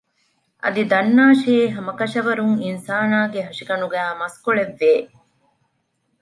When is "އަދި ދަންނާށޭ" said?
0.63-1.55